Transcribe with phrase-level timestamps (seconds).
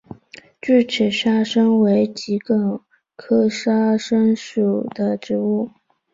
[0.59, 2.81] 锯齿沙参为桔梗
[3.15, 5.69] 科沙参属的植物。